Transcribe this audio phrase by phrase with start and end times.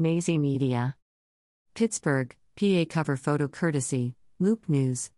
[0.00, 0.94] Nazi Media.
[1.74, 5.10] Pittsburgh, PA cover photo courtesy, Loop News.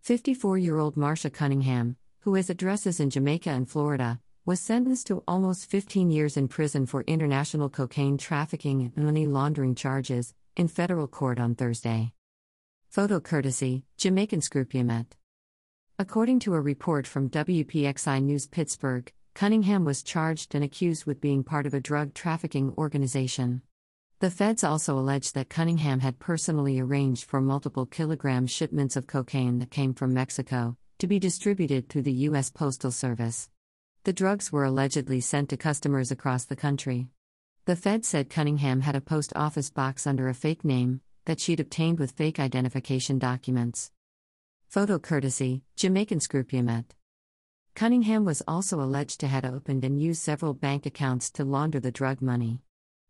[0.00, 5.22] 54 year old Marsha Cunningham, who has addresses in Jamaica and Florida, was sentenced to
[5.28, 11.06] almost 15 years in prison for international cocaine trafficking and money laundering charges in federal
[11.06, 12.14] court on Thursday.
[12.88, 15.18] Photo courtesy, Jamaican Scrupumet.
[15.98, 21.44] According to a report from WPXI News Pittsburgh, Cunningham was charged and accused with being
[21.44, 23.60] part of a drug trafficking organization.
[24.20, 29.60] The feds also alleged that Cunningham had personally arranged for multiple kilogram shipments of cocaine
[29.60, 32.50] that came from Mexico to be distributed through the U.S.
[32.50, 33.48] Postal Service.
[34.02, 37.10] The drugs were allegedly sent to customers across the country.
[37.66, 41.60] The Fed said Cunningham had a post office box under a fake name that she'd
[41.60, 43.92] obtained with fake identification documents.
[44.66, 46.86] Photo courtesy Jamaican Scrupumet.
[47.76, 51.92] Cunningham was also alleged to have opened and used several bank accounts to launder the
[51.92, 52.62] drug money.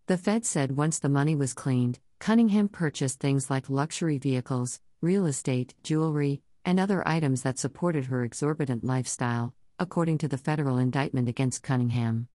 [0.08, 5.26] The Fed said once the money was cleaned, Cunningham purchased things like luxury vehicles, real
[5.26, 11.28] estate, jewelry, and other items that supported her exorbitant lifestyle, according to the federal indictment
[11.28, 12.26] against Cunningham.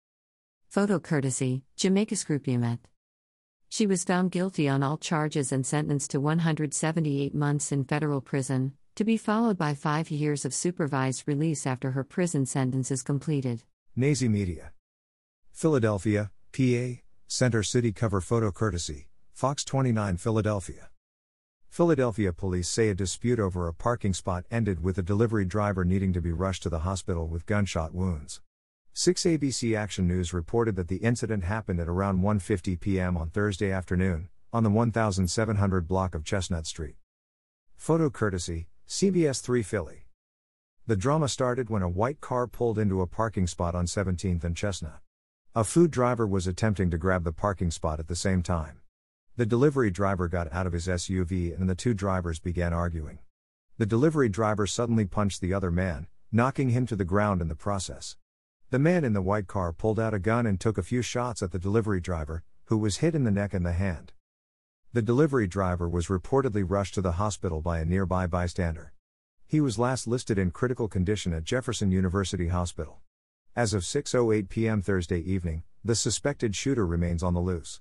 [0.69, 2.81] Photo courtesy Jamaica Scrupumet.
[3.71, 8.75] She was found guilty on all charges and sentenced to 178 months in federal prison,
[8.97, 13.63] to be followed by five years of supervised release after her prison sentence is completed.
[13.97, 14.73] Nazi Media.
[15.53, 17.02] Philadelphia, PA,
[17.35, 20.91] Center City cover photo courtesy, Fox 29 Philadelphia.
[21.67, 26.13] Philadelphia police say a dispute over a parking spot ended with a delivery driver needing
[26.13, 28.43] to be rushed to the hospital with gunshot wounds.
[28.93, 33.17] 6 ABC Action News reported that the incident happened at around 1:50 p.m.
[33.17, 36.97] on Thursday afternoon on the 1700 block of Chestnut Street.
[37.77, 40.05] Photo courtesy CBS 3 Philly.
[40.87, 44.55] The drama started when a white car pulled into a parking spot on 17th and
[44.55, 45.01] Chestnut.
[45.55, 48.81] A food driver was attempting to grab the parking spot at the same time.
[49.37, 53.19] The delivery driver got out of his SUV and the two drivers began arguing.
[53.77, 57.55] The delivery driver suddenly punched the other man, knocking him to the ground in the
[57.55, 58.17] process.
[58.71, 61.43] The man in the white car pulled out a gun and took a few shots
[61.43, 64.15] at the delivery driver, who was hit in the neck and the hand.
[64.95, 68.95] The delivery driver was reportedly rushed to the hospital by a nearby bystander.
[69.47, 73.03] He was last listed in critical condition at Jefferson University Hospital.
[73.55, 74.81] As of 6:08 p.m.
[74.81, 77.81] Thursday evening, the suspected shooter remains on the loose.